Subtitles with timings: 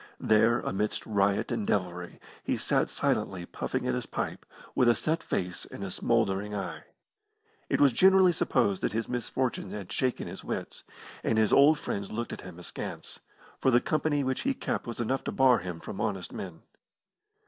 [0.19, 5.21] There, amidst riot and devilry, he sat silently puffing at his pipe, with a set
[5.21, 6.85] face and a smouldering eye.
[7.69, 10.83] It was generally supposed that his misfortunes had shaken his wits,
[11.23, 13.19] and his old friends looked at him askance,
[13.59, 16.63] for the company which he kept was enough to bar him from honest men.